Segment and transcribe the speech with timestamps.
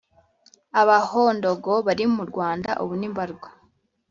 [0.81, 3.49] abahondogo barimu rwanda ubu ni mbarwa.